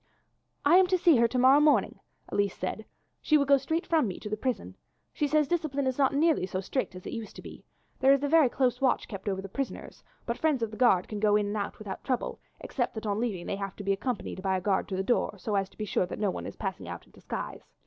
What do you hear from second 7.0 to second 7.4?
it used